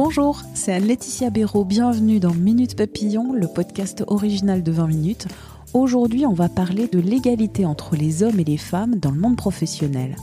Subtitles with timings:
[0.00, 1.64] Bonjour, c'est Anne-Laetitia Béraud.
[1.64, 5.26] Bienvenue dans Minute Papillon, le podcast original de 20 minutes.
[5.74, 9.36] Aujourd'hui, on va parler de l'égalité entre les hommes et les femmes dans le monde
[9.36, 10.14] professionnel.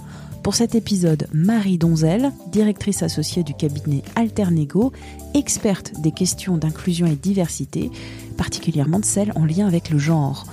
[0.44, 4.94] Pour cet épisode, Marie Donzel, directrice associée du cabinet Alternego,
[5.34, 7.92] experte des questions d'inclusion et diversité,
[8.38, 10.46] particulièrement de celles en lien avec le genre.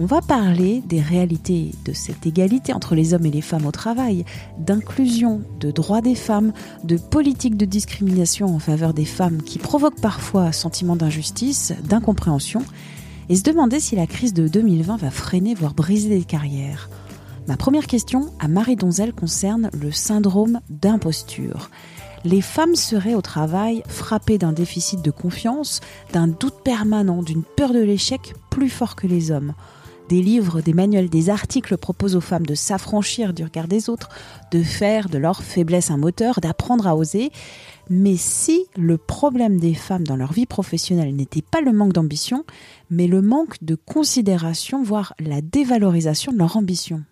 [0.00, 3.72] On va parler des réalités de cette égalité entre les hommes et les femmes au
[3.72, 4.24] travail,
[4.56, 6.52] d'inclusion, de droits des femmes,
[6.84, 12.62] de politique de discrimination en faveur des femmes qui provoquent parfois un sentiment d'injustice, d'incompréhension,
[13.28, 16.88] et se demander si la crise de 2020 va freiner, voire briser des carrières.
[17.48, 21.70] Ma première question à Marie Donzel concerne le syndrome d'imposture.
[22.24, 25.80] Les femmes seraient au travail frappées d'un déficit de confiance,
[26.12, 29.54] d'un doute permanent, d'une peur de l'échec plus fort que les hommes.
[30.08, 34.08] Des livres, des manuels, des articles proposent aux femmes de s'affranchir du regard des autres,
[34.50, 37.30] de faire de leur faiblesse un moteur, d'apprendre à oser.
[37.90, 42.44] Mais si le problème des femmes dans leur vie professionnelle n'était pas le manque d'ambition,
[42.90, 47.02] mais le manque de considération, voire la dévalorisation de leur ambition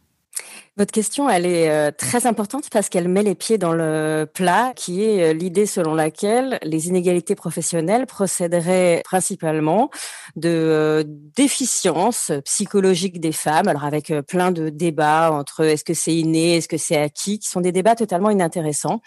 [0.78, 4.74] votre question, elle est euh, très importante parce qu'elle met les pieds dans le plat,
[4.76, 9.88] qui est euh, l'idée selon laquelle les inégalités professionnelles procéderaient principalement
[10.36, 16.14] de euh, déficiences psychologiques des femmes, alors avec plein de débats entre est-ce que c'est
[16.14, 19.00] inné, est-ce que c'est acquis, qui sont des débats totalement inintéressants,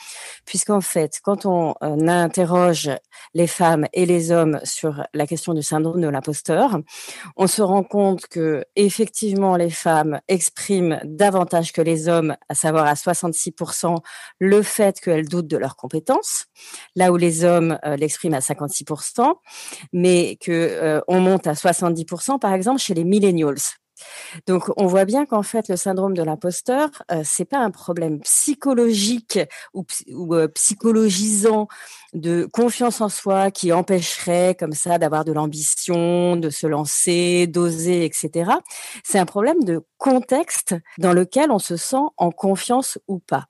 [0.46, 2.90] puisqu'en fait, quand on interroge
[3.36, 6.80] les femmes et les hommes sur la question du syndrome de l'imposteur,
[7.38, 12.86] on se rend compte que effectivement les femmes expriment davantage que les hommes, à savoir
[12.86, 13.98] à 66%,
[14.40, 16.46] le fait qu'elles doutent de leurs compétences,
[16.96, 19.34] là où les hommes euh, l'expriment à 56%,
[19.94, 23.58] mais que euh, on monte à 70% par exemple chez les millennials.
[24.48, 28.20] Donc, on voit bien qu'en fait, le syndrome de l'imposteur, euh, c'est pas un problème
[28.22, 29.40] psychologique
[29.74, 29.86] ou,
[30.34, 31.68] euh, psychologisant
[32.14, 38.06] de confiance en soi qui empêcherait comme ça d'avoir de l'ambition, de se lancer, d'oser,
[38.06, 38.52] etc.
[39.04, 43.46] C'est un problème de contexte dans lequel on se sent en confiance ou pas.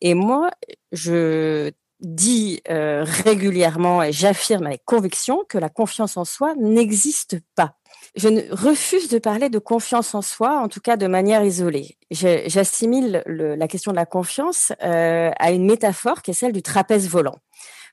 [0.00, 0.50] Et moi,
[0.92, 7.74] je dis euh, régulièrement et j'affirme avec conviction que la confiance en soi n'existe pas
[8.16, 11.96] je ne refuse de parler de confiance en soi, en tout cas de manière isolée.
[12.10, 17.08] J'assimile la question de la confiance euh, à une métaphore qui est celle du trapèze
[17.08, 17.36] volant.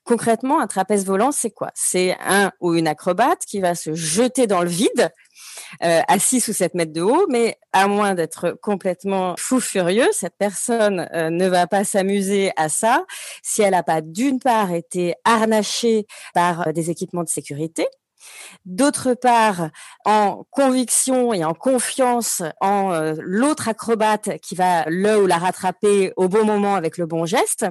[0.08, 1.70] Concrètement, un trapèze volant, c'est quoi?
[1.74, 5.10] C'est un ou une acrobate qui va se jeter dans le vide,
[5.84, 10.08] euh, à 6 ou 7 mètres de haut, mais à moins d'être complètement fou furieux,
[10.12, 13.04] cette personne euh, ne va pas s'amuser à ça.
[13.42, 17.86] Si elle n'a pas d'une part été harnachée par des équipements de sécurité,
[18.64, 19.70] D'autre part,
[20.04, 26.12] en conviction et en confiance en euh, l'autre acrobate qui va le ou la rattraper
[26.16, 27.66] au bon moment avec le bon geste,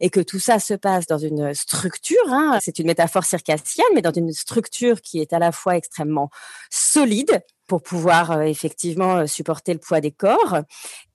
[0.00, 4.02] et que tout ça se passe dans une structure, hein, c'est une métaphore circassienne, mais
[4.02, 6.30] dans une structure qui est à la fois extrêmement
[6.70, 10.58] solide, pour pouvoir euh, effectivement euh, supporter le poids des corps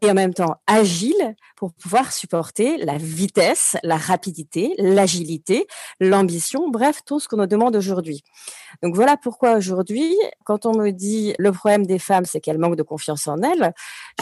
[0.01, 5.67] et en même temps agile pour pouvoir supporter la vitesse, la rapidité, l'agilité,
[5.99, 8.23] l'ambition, bref, tout ce qu'on nous demande aujourd'hui.
[8.81, 12.77] Donc voilà pourquoi aujourd'hui, quand on me dit le problème des femmes, c'est qu'elles manquent
[12.77, 13.73] de confiance en elles,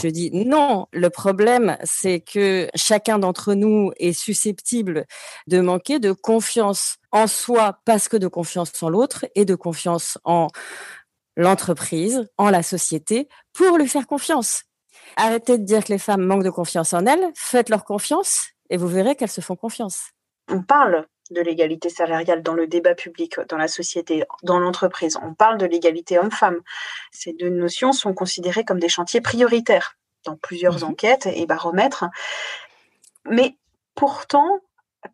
[0.01, 5.05] je dis non, le problème, c'est que chacun d'entre nous est susceptible
[5.47, 10.17] de manquer de confiance en soi parce que de confiance en l'autre et de confiance
[10.23, 10.47] en
[11.39, 14.63] l'entreprise, en la société, pour lui faire confiance.
[15.15, 18.75] Arrêtez de dire que les femmes manquent de confiance en elles, faites leur confiance et
[18.75, 20.11] vous verrez qu'elles se font confiance.
[20.49, 25.17] On parle de l'égalité salariale dans le débat public, dans la société, dans l'entreprise.
[25.23, 26.59] On parle de l'égalité homme-femme.
[27.11, 29.95] Ces deux notions sont considérées comme des chantiers prioritaires
[30.25, 30.91] dans plusieurs mhm.
[30.91, 32.05] enquêtes et baromètres.
[33.25, 33.55] Mais
[33.95, 34.59] pourtant,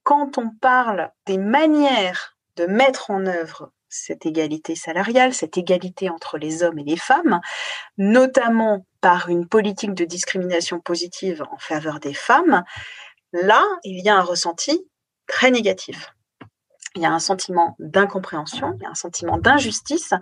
[0.03, 6.37] quand on parle des manières de mettre en œuvre cette égalité salariale, cette égalité entre
[6.37, 7.39] les hommes et les femmes,
[7.97, 12.63] notamment par une politique de discrimination positive en faveur des femmes,
[13.31, 14.87] là, il y a un ressenti
[15.27, 16.13] très négatif.
[16.95, 20.13] Il y a un sentiment d'incompréhension, il y a un sentiment d'injustice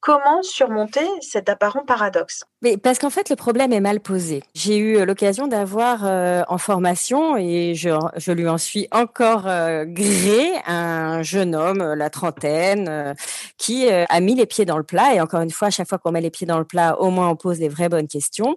[0.00, 2.44] comment surmonter cet apparent paradoxe?
[2.62, 4.42] Mais parce qu'en fait, le problème est mal posé.
[4.54, 10.52] J'ai eu l'occasion d'avoir euh, en formation, et je, lui en suis encore euh, gré,
[10.66, 13.14] un jeune homme, la trentaine, euh,
[13.58, 15.14] qui euh, a mis les pieds dans le plat.
[15.14, 17.10] Et encore une fois, à chaque fois qu'on met les pieds dans le plat, au
[17.10, 18.56] moins on pose les vraies bonnes questions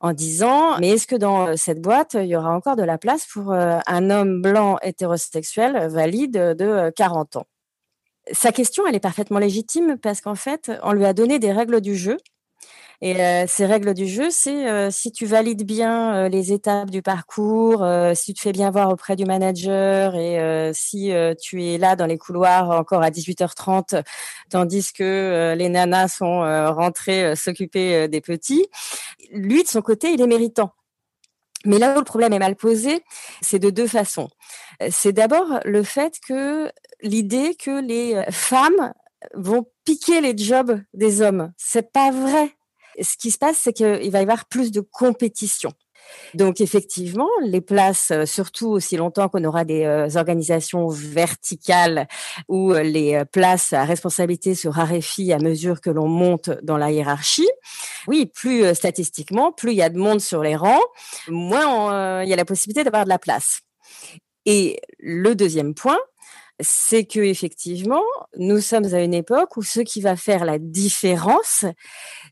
[0.00, 3.26] en disant, mais est-ce que dans cette boîte, il y aura encore de la place
[3.26, 7.46] pour un homme blanc hétérosexuel valide de 40 ans?
[8.32, 11.80] Sa question, elle est parfaitement légitime parce qu'en fait, on lui a donné des règles
[11.80, 12.18] du jeu.
[13.00, 16.90] Et euh, ces règles du jeu, c'est euh, si tu valides bien euh, les étapes
[16.90, 21.78] du parcours, si tu te fais bien voir auprès du manager et si tu es
[21.78, 24.02] là dans les couloirs encore à 18h30,
[24.50, 26.40] tandis que les nanas sont
[26.74, 28.66] rentrées s'occuper des petits,
[29.32, 30.72] lui, de son côté, il est méritant.
[31.64, 33.02] Mais là où le problème est mal posé,
[33.40, 34.28] c'est de deux façons.
[34.90, 36.70] C'est d'abord le fait que
[37.02, 38.92] l'idée que les euh, femmes
[39.34, 41.52] vont piquer les jobs des hommes.
[41.56, 42.52] C'est pas vrai.
[43.00, 45.72] Ce qui se passe, c'est qu'il va y avoir plus de compétition.
[46.34, 52.08] Donc effectivement, les places, euh, surtout aussi longtemps qu'on aura des euh, organisations verticales
[52.48, 57.48] où les places à responsabilité se raréfient à mesure que l'on monte dans la hiérarchie.
[58.06, 60.84] Oui, plus statistiquement, plus il y a de monde sur les rangs,
[61.28, 63.60] moins il y a la possibilité d'avoir de la place.
[64.46, 65.98] Et le deuxième point,
[66.60, 68.02] c'est que effectivement,
[68.36, 71.64] nous sommes à une époque où ce qui va faire la différence,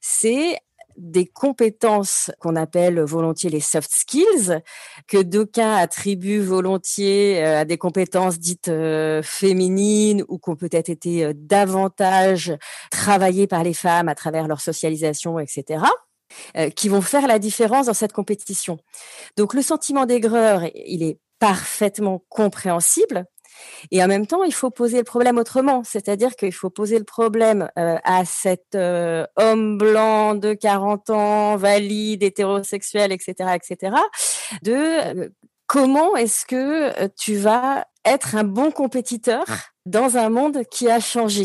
[0.01, 0.59] c'est
[0.97, 4.61] des compétences qu'on appelle volontiers les soft skills,
[5.07, 10.89] que d'aucuns attribuent volontiers euh, à des compétences dites euh, féminines ou qui ont peut-être
[10.89, 12.57] été euh, davantage
[12.91, 15.85] travaillées par les femmes à travers leur socialisation, etc
[16.75, 18.79] qui vont faire la différence dans cette compétition.
[19.37, 23.27] Donc le sentiment d'aigreur, il est parfaitement compréhensible,
[23.91, 27.05] et en même temps, il faut poser le problème autrement, c'est-à-dire qu'il faut poser le
[27.05, 33.97] problème euh, à cet euh, homme blanc de 40 ans, valide, hétérosexuel, etc., etc.,
[34.63, 35.29] de euh,
[35.67, 39.45] comment est-ce que tu vas être un bon compétiteur
[39.85, 41.45] dans un monde qui a changé?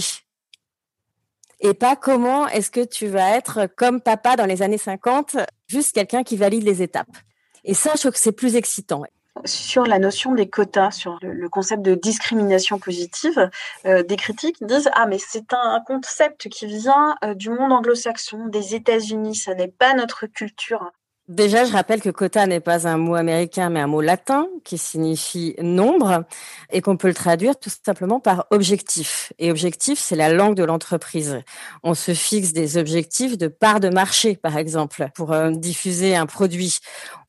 [1.59, 5.37] Et pas comment est-ce que tu vas être comme papa dans les années 50,
[5.67, 7.15] juste quelqu'un qui valide les étapes.
[7.63, 9.03] Et ça, je trouve que c'est plus excitant
[9.45, 13.49] sur la notion des quotas, sur le, concept de discrimination positive,
[13.85, 18.47] euh, des critiques disent ah mais c'est un, concept qui vient euh, du monde anglo-saxon,
[18.47, 20.91] des États-Unis, ça n'est pas notre culture.
[21.31, 24.77] Déjà, je rappelle que quota n'est pas un mot américain, mais un mot latin qui
[24.77, 26.25] signifie nombre
[26.71, 29.31] et qu'on peut le traduire tout simplement par objectif.
[29.39, 31.41] Et objectif, c'est la langue de l'entreprise.
[31.83, 36.25] On se fixe des objectifs de part de marché, par exemple, pour euh, diffuser un
[36.25, 36.79] produit.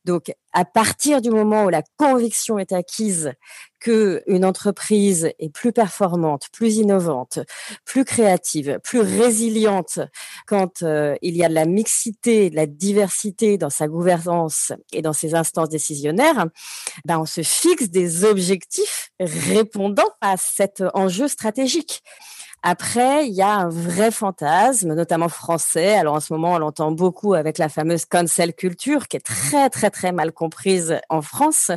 [0.05, 3.33] Donc, à partir du moment où la conviction est acquise
[3.79, 7.39] que une entreprise est plus performante, plus innovante,
[7.85, 9.99] plus créative, plus résiliente
[10.47, 15.01] quand euh, il y a de la mixité, de la diversité dans sa gouvernance et
[15.01, 16.45] dans ses instances décisionnaires,
[17.05, 22.03] ben on se fixe des objectifs répondant à cet enjeu stratégique.
[22.65, 25.95] Après, il y a un vrai fantasme, notamment français.
[25.95, 29.69] Alors en ce moment, on l'entend beaucoup avec la fameuse cancel culture, qui est très
[29.69, 31.71] très très mal comprise en France,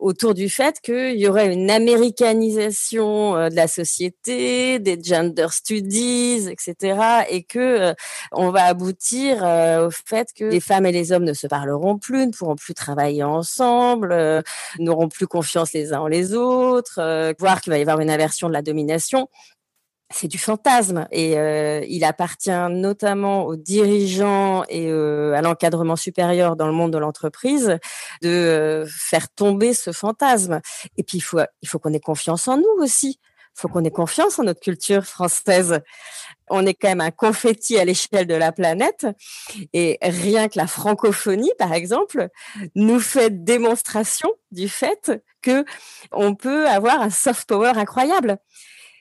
[0.00, 6.48] autour du fait qu'il y aurait une américanisation euh, de la société, des gender studies,
[6.50, 6.98] etc.,
[7.30, 7.94] et que euh,
[8.32, 11.96] on va aboutir euh, au fait que les femmes et les hommes ne se parleront
[11.96, 14.42] plus, ne pourront plus travailler ensemble,
[14.80, 18.48] n'auront plus confiance les uns en les autres, voire qu'il va y avoir une inversion
[18.48, 19.28] de la domination
[20.10, 26.56] c'est du fantasme et euh, il appartient notamment aux dirigeants et euh, à l'encadrement supérieur
[26.56, 27.78] dans le monde de l'entreprise
[28.22, 30.60] de euh, faire tomber ce fantasme.
[30.96, 33.20] Et puis il faut il faut qu'on ait confiance en nous aussi.
[33.56, 35.80] Il faut qu'on ait confiance en notre culture française.
[36.48, 39.06] On est quand même un confetti à l'échelle de la planète
[39.72, 42.28] et rien que la francophonie, par exemple,
[42.76, 45.12] nous fait démonstration du fait
[45.42, 45.64] que
[46.12, 48.38] on peut avoir un soft power incroyable.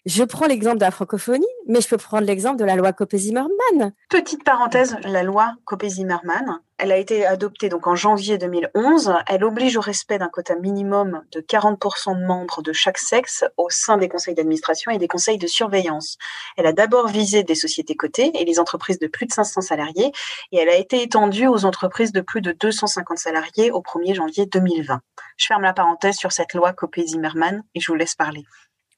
[0.07, 3.91] Je prends l'exemple de la francophonie, mais je peux prendre l'exemple de la loi Copé-Zimmermann.
[4.09, 9.15] Petite parenthèse, la loi Copé-Zimmermann, elle a été adoptée donc en janvier 2011.
[9.27, 13.69] Elle oblige au respect d'un quota minimum de 40% de membres de chaque sexe au
[13.69, 16.17] sein des conseils d'administration et des conseils de surveillance.
[16.55, 20.13] Elle a d'abord visé des sociétés cotées et les entreprises de plus de 500 salariés
[20.53, 24.45] et elle a été étendue aux entreprises de plus de 250 salariés au 1er janvier
[24.45, 25.01] 2020.
[25.35, 28.45] Je ferme la parenthèse sur cette loi Copé-Zimmermann et je vous laisse parler.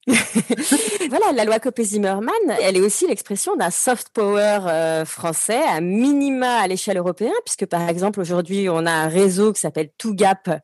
[1.10, 6.58] voilà, la loi Copé-Zimmermann, elle est aussi l'expression d'un soft power euh, français, à minima
[6.58, 10.62] à l'échelle européenne, puisque par exemple aujourd'hui on a un réseau qui s'appelle ToGap,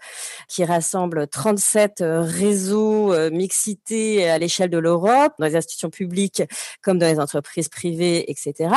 [0.48, 6.44] qui rassemble 37 euh, réseaux euh, mixités à l'échelle de l'Europe, dans les institutions publiques
[6.82, 8.72] comme dans les entreprises privées, etc.,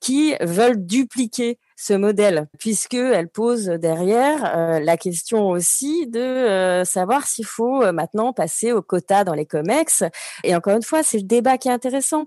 [0.00, 7.26] qui veulent dupliquer ce modèle, puisqu'elle pose derrière euh, la question aussi de euh, savoir
[7.26, 10.04] s'il faut euh, maintenant passer au quota dans les COMEX.
[10.44, 12.26] Et encore une fois, c'est le débat qui est intéressant.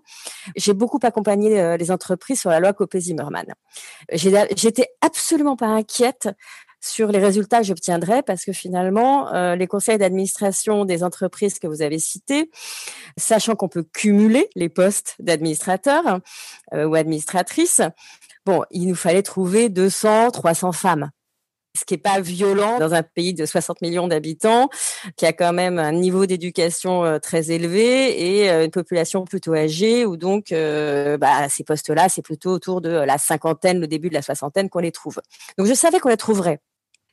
[0.55, 3.45] J'ai beaucoup accompagné les entreprises sur la loi Copé-Zimmermann.
[4.11, 6.29] J'étais absolument pas inquiète
[6.81, 11.81] sur les résultats que j'obtiendrai parce que finalement, les conseils d'administration des entreprises que vous
[11.81, 12.49] avez cités,
[13.17, 16.19] sachant qu'on peut cumuler les postes d'administrateurs
[16.73, 17.81] ou administratrices,
[18.45, 21.11] Bon, il nous fallait trouver 200, 300 femmes
[21.77, 24.69] ce qui n'est pas violent dans un pays de 60 millions d'habitants,
[25.17, 29.55] qui a quand même un niveau d'éducation euh, très élevé et euh, une population plutôt
[29.55, 34.09] âgée, où donc euh, bah, ces postes-là, c'est plutôt autour de la cinquantaine, le début
[34.09, 35.19] de la soixantaine qu'on les trouve.
[35.57, 36.59] Donc je savais qu'on les trouverait.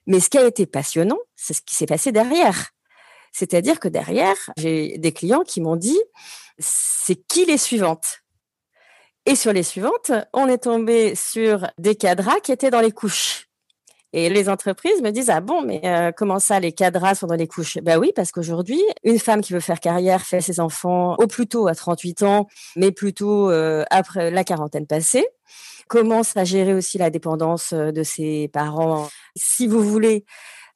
[0.07, 2.71] Mais ce qui a été passionnant, c'est ce qui s'est passé derrière.
[3.33, 6.01] C'est-à-dire que derrière, j'ai des clients qui m'ont dit,
[6.59, 8.23] c'est qui les suivantes?
[9.31, 13.47] Et sur les suivantes, on est tombé sur des cadras qui étaient dans les couches.
[14.13, 17.37] Et les entreprises me disent ah bon mais euh, comment ça les cadras sont dans
[17.37, 17.79] les couches?
[17.79, 21.47] Ben oui parce qu'aujourd'hui une femme qui veut faire carrière fait ses enfants au plus
[21.47, 25.25] tôt à 38 ans mais plutôt euh, après la quarantaine passée
[25.87, 29.09] commence à gérer aussi la dépendance euh, de ses parents?
[29.37, 30.25] Si vous voulez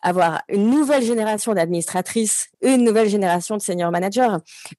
[0.00, 4.36] avoir une nouvelle génération d'administratrices, une nouvelle génération de senior managers,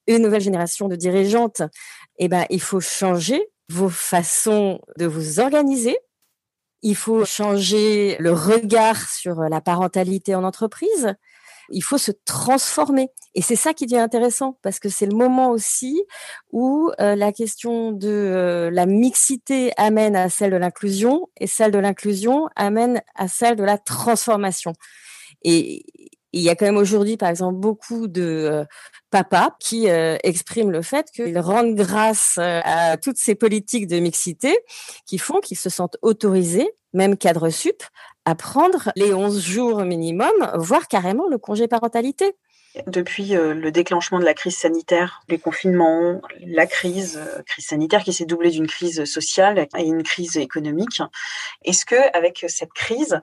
[0.08, 1.62] une nouvelle génération de dirigeantes,
[2.20, 5.98] eh ben il faut changer vos façons de vous organiser.
[6.82, 11.16] Il faut changer le regard sur la parentalité en entreprise.
[11.70, 13.10] Il faut se transformer.
[13.34, 16.04] Et c'est ça qui devient intéressant parce que c'est le moment aussi
[16.52, 21.72] où euh, la question de euh, la mixité amène à celle de l'inclusion et celle
[21.72, 24.74] de l'inclusion amène à celle de la transformation.
[25.44, 25.86] Et
[26.36, 28.66] il y a quand même aujourd'hui, par exemple, beaucoup de euh,
[29.10, 34.00] papas qui euh, expriment le fait qu'ils rendent grâce euh, à toutes ces politiques de
[34.00, 34.56] mixité
[35.06, 37.82] qui font qu'ils se sentent autorisés, même cadre sup,
[38.26, 42.36] à prendre les 11 jours minimum, voire carrément le congé parentalité.
[42.88, 48.26] Depuis le déclenchement de la crise sanitaire, les confinements, la crise, crise sanitaire qui s'est
[48.26, 51.02] doublée d'une crise sociale et une crise économique,
[51.64, 53.22] est-ce que avec cette crise,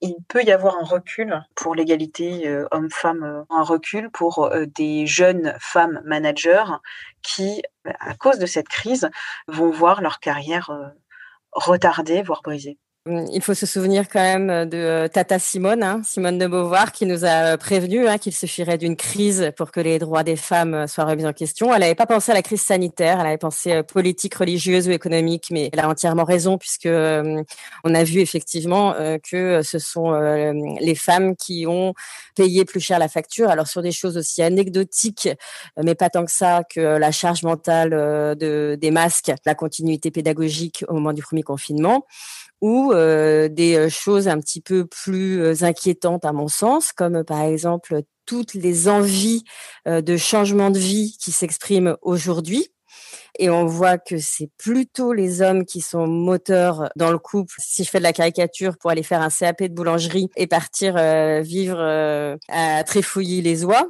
[0.00, 4.66] il peut y avoir un recul pour l'égalité euh, homme-femme, euh, un recul pour euh,
[4.66, 6.64] des jeunes femmes managers
[7.22, 9.10] qui, à cause de cette crise,
[9.46, 10.70] vont voir leur carrière
[11.52, 12.78] retardée, voire brisée.
[13.06, 16.46] Mmh, il faut se souvenir quand même euh, de euh, Tata Simone, hein, Simone de
[16.46, 20.36] Beauvoir, qui nous a prévenu hein, qu'il suffirait d'une crise pour que les droits des
[20.36, 21.72] femmes euh, soient remis en question.
[21.72, 25.46] Elle n'avait pas pensé à la crise sanitaire, elle avait pensé politique, religieuse ou économique,
[25.50, 30.12] mais elle a entièrement raison puisque on a vu effectivement que ce sont
[30.80, 31.94] les femmes qui ont
[32.36, 33.48] payé plus cher la facture.
[33.48, 35.28] Alors sur des choses aussi anecdotiques,
[35.82, 40.84] mais pas tant que ça, que la charge mentale de, des masques, la continuité pédagogique
[40.88, 42.04] au moment du premier confinement
[42.60, 47.24] ou euh, des euh, choses un petit peu plus euh, inquiétantes à mon sens, comme
[47.24, 49.42] par exemple toutes les envies
[49.86, 52.68] de changement de vie qui s'expriment aujourd'hui.
[53.40, 57.56] Et on voit que c'est plutôt les hommes qui sont moteurs dans le couple.
[57.58, 60.94] Si je fais de la caricature pour aller faire un CAP de boulangerie et partir
[61.42, 61.80] vivre
[62.48, 63.88] à Tréfouilly-les-Oies,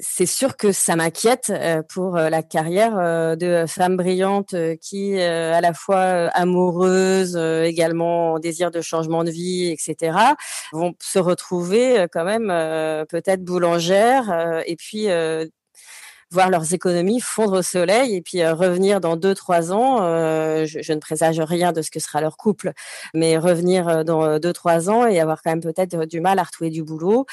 [0.00, 5.20] c'est sûr que ça m'inquiète euh, pour euh, la carrière euh, de femmes brillantes qui,
[5.20, 10.16] à la fois amoureuses, également en désir de changement de vie, etc.,
[10.72, 12.48] vont se retrouver quand même
[13.08, 15.08] peut-être boulangères et puis
[16.30, 19.98] voir leurs économies fondre au soleil et puis revenir dans deux trois ans.
[20.64, 22.72] je, je, ne présage rien de ce que sera leur couple,
[23.14, 26.70] mais revenir dans deux trois ans et avoir quand même peut-être du mal à retrouver
[26.70, 27.26] du boulot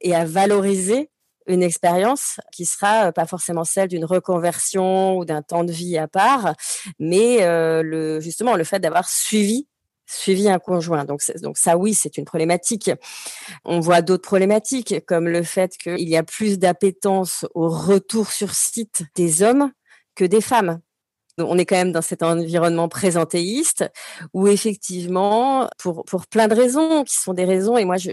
[0.00, 1.10] et à valoriser
[1.46, 5.98] une expérience qui sera euh, pas forcément celle d'une reconversion ou d'un temps de vie
[5.98, 6.54] à part,
[6.98, 9.66] mais euh, le, justement le fait d'avoir suivi
[10.08, 11.04] suivi un conjoint.
[11.04, 12.92] Donc, donc ça, oui, c'est une problématique.
[13.64, 18.54] On voit d'autres problématiques, comme le fait qu'il y a plus d'appétence au retour sur
[18.54, 19.72] site des hommes
[20.14, 20.80] que des femmes
[21.38, 23.84] on est quand même dans cet environnement présentéiste
[24.32, 28.10] où effectivement, pour, pour plein de raisons qui sont des raisons, et moi je,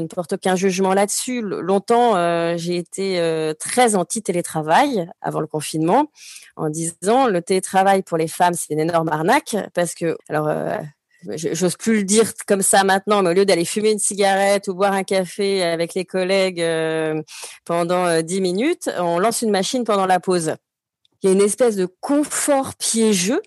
[0.00, 1.40] ne porte aucun jugement là-dessus.
[1.42, 6.10] Longtemps, euh, j'ai été euh, très anti-télétravail avant le confinement,
[6.56, 10.76] en disant le télétravail pour les femmes c'est une énorme arnaque parce que alors euh,
[11.34, 14.74] j'ose plus le dire comme ça maintenant, mais au lieu d'aller fumer une cigarette ou
[14.74, 16.64] boire un café avec les collègues
[17.64, 20.54] pendant dix minutes, on lance une machine pendant la pause.
[21.22, 23.42] Il y a une espèce de confort piégeux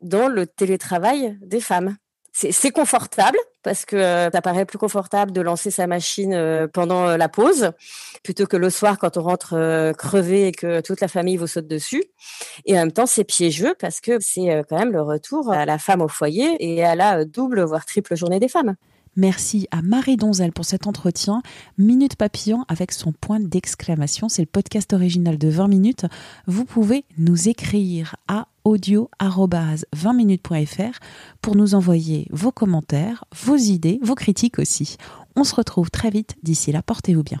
[0.00, 1.96] dans le télétravail des femmes
[2.32, 7.08] c'est confortable parce que euh, ça paraît plus confortable de lancer sa machine euh, pendant
[7.08, 7.72] euh, la pause
[8.22, 11.66] plutôt que le soir quand on rentre crevé et que toute la famille vous saute
[11.66, 12.04] dessus.
[12.66, 15.78] Et en même temps, c'est piégeux parce que c'est quand même le retour à la
[15.78, 18.76] femme au foyer et à la double voire triple journée des femmes.
[19.16, 21.42] Merci à Marie Donzel pour cet entretien.
[21.78, 24.28] Minute Papillon avec son point d'exclamation.
[24.28, 26.06] C'est le podcast original de 20 minutes.
[26.46, 30.98] Vous pouvez nous écrire à audio-20minutes.fr
[31.42, 34.96] pour nous envoyer vos commentaires, vos idées, vos critiques aussi.
[35.36, 36.36] On se retrouve très vite.
[36.42, 37.40] D'ici là, portez-vous bien.